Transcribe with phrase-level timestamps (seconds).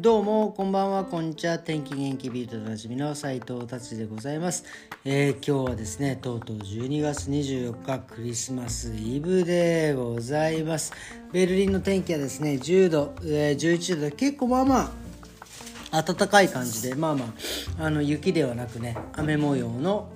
[0.00, 1.04] どうもこんばんは。
[1.04, 1.58] こんにちは。
[1.58, 4.62] 天気元気ビートでおなじみの斉藤達でございます、
[5.04, 10.92] えー、今日はですねとうとう12月24日クリスマスイブでございます。
[11.32, 14.92] ベルリンの天気はですね10度、えー、11度で結構まあま
[15.90, 17.34] あ暖かい感じでまあま
[17.80, 20.12] ああの雪ではなくね雨模様の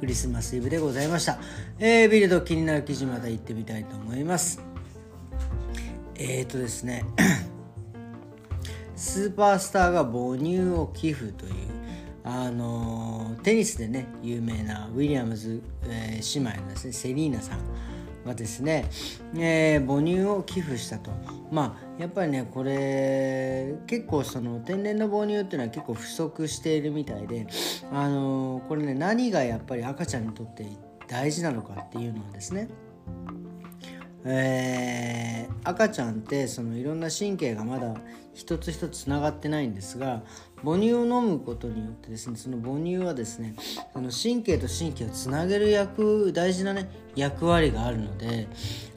[0.00, 1.38] クリスマスイブでございました、
[1.78, 4.60] えー、ビルド気になる記事また行ってみたいと思います。
[6.16, 7.04] えーとですね
[9.02, 11.52] スーパースターが母乳を寄付という
[12.22, 17.58] あのテニスでね有名なウィリアムズ、えー、姉妹のですねセリーナさん
[18.24, 18.88] がですね、
[19.34, 21.10] えー、母乳を寄付したと。
[21.50, 27.48] まあやっぱりねこれ結構その天然の母乳っていうのは結構不足しているみたいで
[27.92, 30.64] あのこれね何がやっぱり赤ちゃんにとって
[31.08, 32.68] 大事なのかっていうのはですね
[34.24, 35.31] えー、
[35.64, 37.94] 赤ちゃんってそのいろんな神経がまだ
[38.34, 40.22] 一つ一つつながってないんですが
[40.64, 43.54] 母乳を飲むことによってですねその母乳はですね
[43.92, 48.48] その神経と神経をつなげる役大事なね役割があるので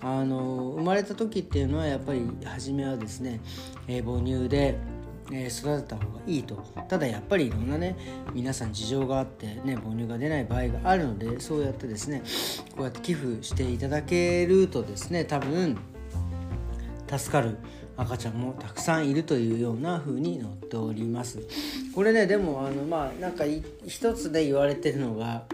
[0.00, 3.40] あの生まれた時っていうのはやっぱり初めはですね、
[3.88, 4.76] えー、母乳で
[5.30, 6.56] え育てた方がいいと。
[6.88, 7.96] ただやっぱりいろんなね
[8.34, 12.22] 皆さん事情があってね母乳が出ない場合があるのでそうやってですね
[12.76, 15.78] こうやって寄付していただけるとですね多分
[17.18, 17.58] 助かる
[17.96, 21.40] 赤ちゃんもたくさんいるというような風に載っております。
[21.94, 23.44] これねでもあのまあなんか
[23.86, 25.44] 一つで言われてるのが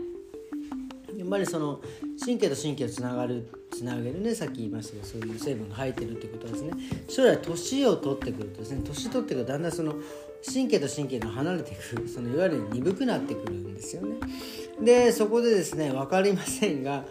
[1.17, 1.81] やっぱりその
[2.25, 6.73] 神経と神経をつながるつなげるねさっき言いましたけどそういう成分が入ってるってことはですね。
[7.09, 9.95] 将来年を取ってくるとですね年取ってくるとだんだんその
[10.47, 14.17] 神経と神経が離れてくるそのいわゆる鈍くなってくるんですよね。
[14.81, 17.05] でそこでですね分かりませんが、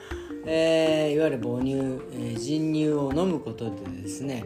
[0.49, 4.45] えー、いわゆる母乳、えー、人乳を飲むことでですね、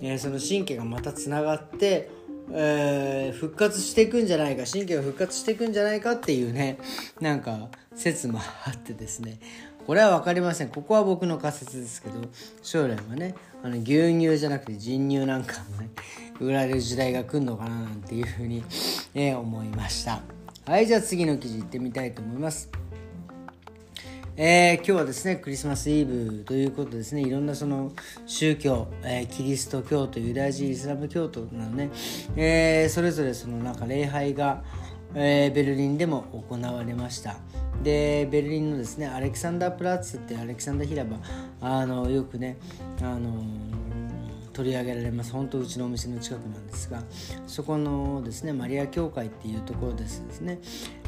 [0.00, 2.08] えー、その神経がまたつながって
[2.52, 6.78] えー、復活していくんじゃないか神経が復活していくんじゃないかっていうね
[7.20, 9.38] なんか説もあってですね。
[9.86, 10.70] これは分かりません。
[10.70, 12.20] ここは僕の仮説ですけど
[12.62, 15.90] 将来はねあの牛乳じゃなくて人乳なんかもね
[16.40, 18.64] 売られる時代が来るのかななんていうふうに、
[19.14, 20.20] え、思いました。
[20.66, 22.70] はいじゃあ次の記事いってみたいと思います。
[24.36, 27.92] えー、今日はですねクリスマスイブということですねいろんなその
[28.26, 31.90] 宗教、えー、キリスト教徒ユダヤ人イスラム教徒なのね、
[32.34, 34.64] えー、それぞれそのなんか礼拝が、
[35.14, 37.36] えベルリンでも行われました。
[37.84, 41.18] でベルリンのですねアレキサンダープラッツってアレキサンダー広場
[41.60, 42.56] あのよくね
[43.02, 43.44] あの
[44.52, 45.32] 取り上げられます。
[45.32, 47.04] 本当うちのお店の近くなんですが
[47.46, 50.58] そこのですねマリア教会っていうところですですね、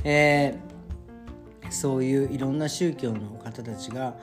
[0.04, 0.75] えー、
[1.71, 4.15] そういういろんな宗教の方たちが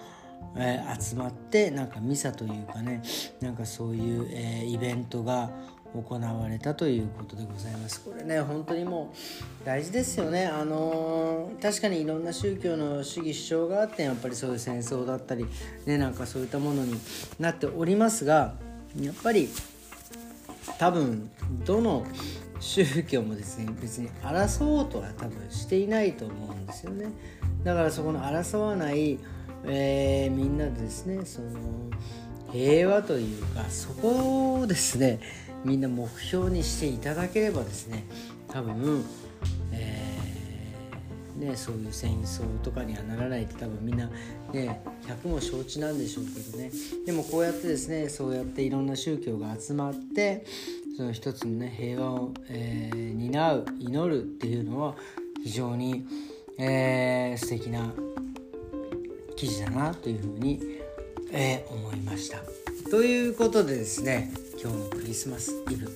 [0.55, 3.01] えー、集まってなんかミサというかね
[3.41, 5.49] なんかそういう、えー、イベントが
[5.93, 8.01] 行われたということでございます。
[8.01, 9.13] これね本当にも
[9.61, 10.47] う大事ですよね。
[10.47, 15.45] あのー、確かにいろんな宗教の主義主張があってやっぱりそういう戦争だったり
[15.85, 16.99] ねなんかそういったものに
[17.39, 18.55] なっておりますが
[18.99, 19.49] やっぱり
[20.79, 21.29] 多分
[21.63, 22.05] どの
[22.63, 27.11] 宗教もですね別に争おうとは多分していないと思うんですよね。
[27.63, 29.19] だからそこの争わない、
[29.65, 31.49] えー、みんなでですねその
[32.53, 35.19] 平和というかそこをですね
[35.65, 38.05] みんな目標にしていただければですね
[38.47, 39.03] 多分、
[39.71, 44.07] えー、ね、そういう戦争とかにはならないって多分みんな、
[44.53, 46.71] ね、100も承知なんでしょうけどね。
[47.05, 50.45] でもこうやってですねそうやっていろんな宗教が集まって
[50.95, 54.95] その一つのね平和を、えー、担う祈るっていうのは
[55.43, 56.05] 非常に、
[56.59, 57.91] えー、素敵な
[59.35, 60.61] 記事だなというふうに、
[61.31, 62.37] えー、思いました。
[62.91, 64.31] ということでですね
[64.61, 65.89] 今日のクリスマスイブ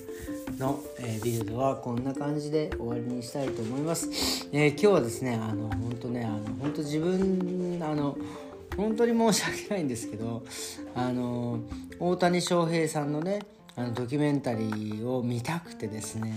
[0.58, 4.48] の、えー、ビルドはこんな感じで終わりにしたいと思います。
[4.52, 8.18] えー、今日はですねあの本当ねあの本当自分あの
[8.76, 10.42] 本当に申し訳ないんですけど
[10.96, 11.60] あの
[12.00, 13.42] 大谷翔平さんのね
[13.78, 16.36] あのドキュメンタリーを見たくてですね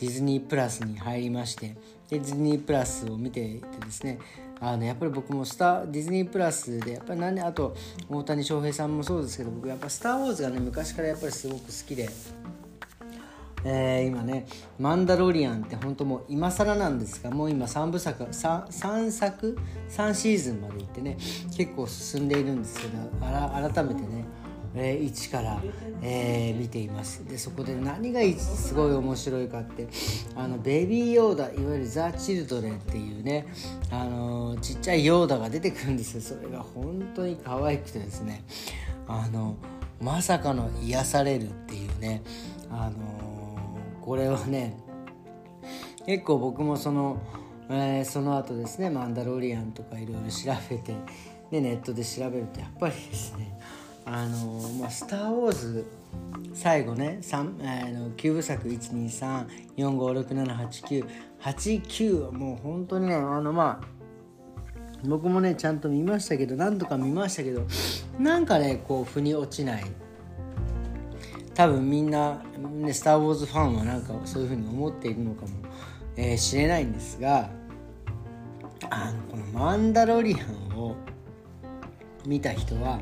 [0.00, 1.76] ディズニープラスに入りまして
[2.08, 4.18] ディズニープラスを見ていてですね
[4.58, 7.76] あのやっぱり僕もスターディズニープラスでやっぱり何であと
[8.08, 12.08] 大谷翔平さんもそうですけど僕やっぱ「スター・ウォーズ」がね昔からやっぱりすごく好きで。
[13.64, 14.46] えー、今ね
[14.78, 19.58] 「マンダロリアン」って本当もう今更なんですがもう今3部作 3, 3作
[19.90, 21.18] 3シーズンまでいってね
[21.56, 24.24] 結構進んでいるんですけど改めてね
[24.74, 25.62] えー、一から、
[26.02, 27.24] えー、見ています。
[27.24, 29.88] でそこで何がすごい面白いかって
[30.36, 33.46] あのベビーヨーダいわゆるザ・チルドレンっていうね
[33.90, 36.20] あのちっちゃいヨーダが出てくるんですよ。
[36.20, 38.44] それが本当に可愛くてですね。
[39.06, 39.56] あの
[40.00, 42.22] まさかの癒されるっていうね。
[42.70, 42.96] あの
[44.02, 44.76] これはね
[46.06, 47.18] 結構僕もその、
[47.68, 50.94] えー、その後ですね「マンダロリアン」とかいろいろ調べて
[51.50, 53.58] でネットで調べるとやっぱりですね
[54.10, 55.84] あのまあ、スター・ウォーズ
[56.54, 58.66] 最後ね3、えー、の9部作
[59.76, 63.86] 12345678989はもう本当にねあのまあ
[65.06, 67.66] 僕もねちゃんと見ましたけど何度か見ましたけど
[68.18, 69.84] なんかねこう腑に落ちない。
[71.54, 72.40] 多分みんな、
[72.72, 75.48] ね「スター・ウォーズ」ファンはなんかそういうふうに思っているのかも、
[76.16, 77.50] えー、しれないんですが
[78.88, 80.36] あのこの「マンダロリア
[80.72, 80.94] ン」を
[82.26, 83.00] 見た人は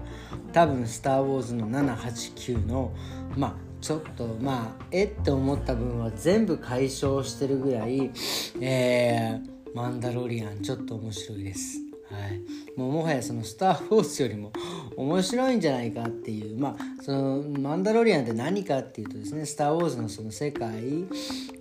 [0.52, 2.92] 多分「スター・ウォーズ」の789の
[3.36, 8.10] まあちょっとまあえって思った分は全部解消してるぐらい、
[8.60, 11.85] えー、マンダロリアンちょっと面白いです。
[12.10, 14.52] はい、もうもはやその「スター・ウォーズ」よりも
[14.96, 20.72] 面白いんじゃないかっていうまあその「マンダロリアン」って何かっていうとですね「スター・ウォーズ」のその世界、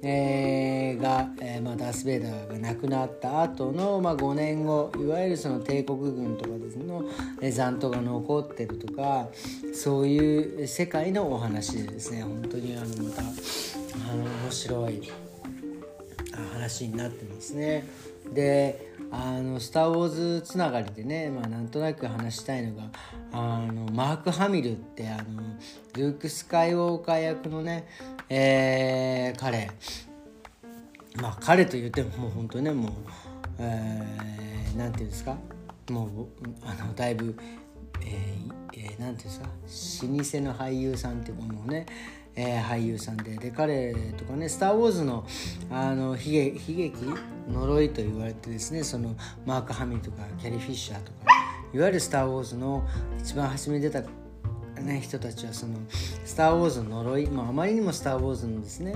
[0.03, 7.06] えー、が、えーまあ、ダース・ベイダーが亡くなった後のまあ、5年後いわゆるその帝国軍とかですねの
[7.51, 9.30] 残党が残ってるとか
[9.74, 15.01] そういう世界のお話でですね本当にあのまたあの面白い
[16.53, 17.86] 話になってますね。
[18.33, 22.83] であの「スター・ウォーズ」つながりでね、まあ、なんとなく話したいのが
[23.31, 25.42] あのマーク・ハミルってあの
[25.95, 27.88] ルーク・スカイウォーカー役のね、
[28.30, 29.69] えー、彼。
[31.22, 32.92] まあ彼と言ってももう本当ねもう、
[33.60, 35.38] えー、て言うんですか？
[35.89, 36.10] もう
[36.66, 37.38] あのだいぶ、
[38.01, 39.31] えーえー、なんていうん
[39.63, 40.07] ですか？
[40.07, 41.86] 老舗の俳優さんってものをね
[42.38, 45.25] えー、俳優さんでで彼とかね「スター・ウォーズの」
[45.71, 46.18] あの悲
[46.68, 47.00] 劇
[47.50, 49.15] 呪いと言われてですねその
[49.45, 51.31] マーク・ハミとかキャリー・フィッシャーとか
[51.74, 52.86] いわゆる「スター・ウォーズ」の
[53.18, 54.03] 一番初めに出た
[54.81, 55.74] ね、人たちはその
[56.25, 58.95] 「スター・ウォーズ」の呪い、まあ、あまりにも「スター・ウォーズ」のですね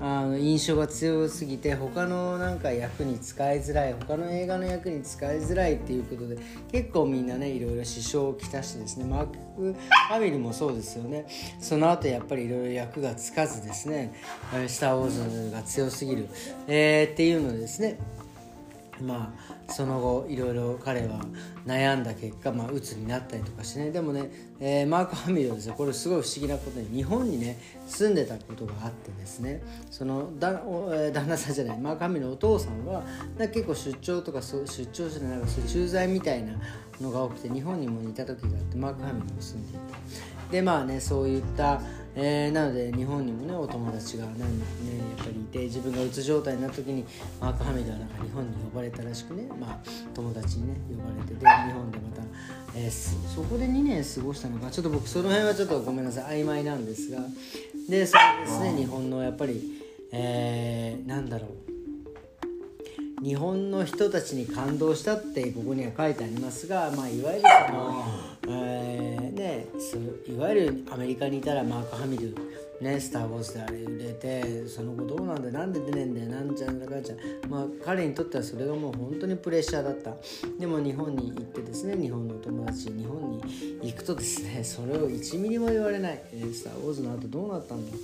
[0.00, 6.38] あの印象が強すぎて他のなんか役に使いづらい他の映画の役に使いづらいっていうことで
[6.70, 11.26] 結構みんなねいろいろ支障をきたしてですねマーク・ファミリもそうですよね。
[11.60, 14.12] その後やっぱりいろいろ役がつかずですね
[14.68, 16.28] 「スター・ウォーズ」が強すぎる、
[16.66, 17.98] えー、っていうのでですね
[19.02, 21.20] まあその後いろいろ彼は
[21.66, 23.90] 悩んだ結果、まあ、鬱になったりとかしてね。
[23.90, 24.30] でもね、
[24.60, 29.62] えー、マーク・ハミルはですねこれすごい不思議なことに日本にね住んでたことがあってですね。
[29.90, 33.02] そのだ、えー、旦那さんじゃないマーク・ハミルのお父さんは
[33.38, 36.52] な結構出張とかそ出張してなんかそういう駐在みたいな
[37.00, 41.80] のが多くて日本にもいた時があってマーク・ハミルも住んでいたでまあねそういった
[42.16, 44.44] えー、なので日本にもねお友達が何、ね、
[45.16, 47.04] やっぱりいて自分がうつ状態になった時に
[47.40, 49.78] マーク・ハミドはなんか日本に呼ばれたらしくね、まあ、
[50.14, 52.22] 友達にね呼ばれてで日本でまた、
[52.76, 57.18] えー、そこで2年過ごしたのかちょっと僕その辺はちょっとごめんなさい曖昧なんですが
[57.88, 59.60] でそうですね日本のやっぱり、
[60.12, 61.74] えー、なんだろう。
[63.24, 68.04] 日本の人たちに感動したってここには書いてありますが、まあ、いわゆるその、
[70.26, 72.34] いわゆるアメリカにいたらマーク・ハミル
[72.80, 77.18] ね、スター・ウォーズであれ売れてその後どうなんだなんで出ねえんだよなんちゃんだかんちゃん。
[77.48, 80.14] まあ彼にとってはそれがもう本当にプレッシャーだった。
[80.58, 83.40] でも日本に行ってですね日本の友達日本に
[83.80, 86.20] 行くとですねそれを1ミリも言われない「、
[86.52, 87.96] スター・ウォーズの後どうなったんだ?」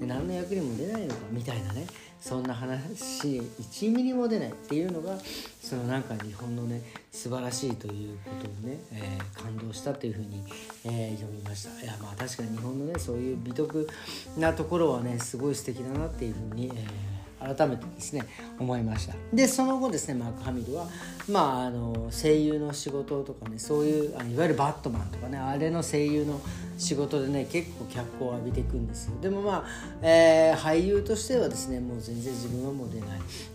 [0.00, 1.86] で何の役にも出ないのかみたいなね。
[2.20, 5.16] そんな話1ミリも出ないっていうのが
[5.60, 6.82] そのなんか日本のね
[7.12, 10.44] 素晴らしいということをね、えー、感動したというふうに、
[10.84, 11.84] えー、読みました。
[11.84, 13.88] いやまあ確かに日本のねそういう美徳
[14.36, 17.15] なところはねすごい素敵だなっていうふうに、えー
[17.54, 18.22] 改めてですね
[18.58, 19.14] 思いました。
[19.32, 20.86] でその後ですねマーク・ハミルは、
[21.28, 26.40] まあ、あの声優の仕事とかねそういうあいわゆるバットマンとかねあれの声優の
[26.78, 29.12] 仕事でね結構脚光を浴びていくんですよ。
[29.20, 29.64] でもまあ、
[30.02, 33.08] えー、俳優としてはですねもう全然自分はもう出ない、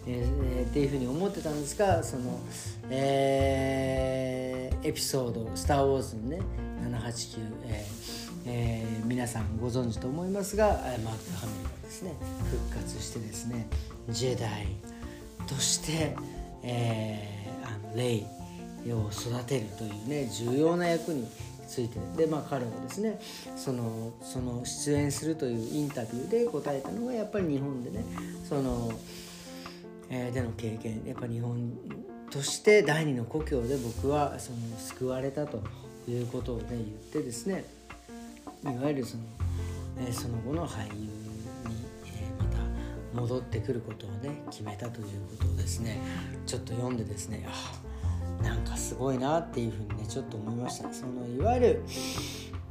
[0.07, 2.39] えー、っていうふうに思ってたんですがその、
[2.89, 6.39] えー、エピソード「スター・ウォーズ」のね
[6.83, 12.13] 789、えーえー、皆さんご存知と思いますがマーク・ハミルがですね
[12.49, 13.67] 復活してですね
[14.09, 14.67] ジェダイ
[15.47, 16.15] として、
[16.63, 18.25] えー、あのレイ
[18.91, 21.27] を育てるというね重要な役に
[21.67, 23.19] ついてでまあ彼はですね
[23.55, 28.03] そのその出演するというインタビューで答えたのがやっぱり日本でね
[28.47, 28.91] その、
[30.09, 31.71] えー、での経験やっぱ日本
[32.29, 35.61] として第二の故郷で僕はその救われたと
[36.09, 37.65] いうことをね言ってですね
[38.63, 39.23] いわゆるその,、
[40.07, 41.09] え、その後の俳優に、
[42.05, 45.05] え、また戻ってくることをね決めたという
[45.37, 45.97] ことをですね
[46.45, 51.83] ちょっと読んでですねあなんかすごいなっていうふうにねちょっと思いましたそのいわゆる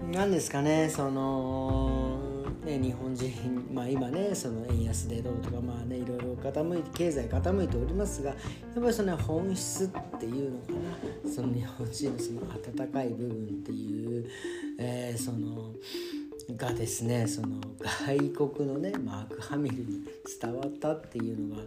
[0.09, 2.31] 何ですかねその
[2.65, 10.73] ね、日本人、まあ、今ねその円安でどうとかまあねいろいろ傾いて経済傾いておりますがやっぱりその本質っていうのか
[11.25, 12.41] なその日本人のその
[12.85, 14.29] 温かい部分っていう、
[14.79, 15.73] えー、その
[16.57, 17.61] がですねその
[18.07, 18.19] 外
[18.55, 20.05] 国のねマーク・ハミルに
[20.41, 21.63] 伝わったっていうのが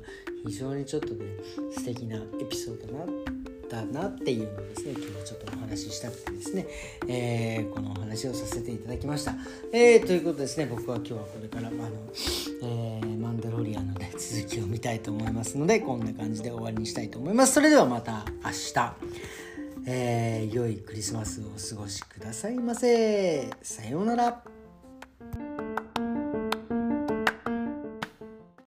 [0.45, 1.25] 非常にちょっとね
[1.71, 3.05] 素敵なエピソードな
[3.81, 6.67] ったなっていうのをですね今日はちょっとお話ししたくてですね、
[7.07, 9.35] えー、このお話をさせていただきました。
[9.71, 11.79] えー、ということですね僕は今日はこれからあの、
[12.61, 17.53] えー、マンダロリアのね続きを見たいと思いますのでこんな感じで終わりにしたいと思います。
[17.53, 18.93] それではまた明日。
[19.85, 23.49] えー、良いクリスマスをお過ごしくださいませ。
[23.61, 24.52] さようなら。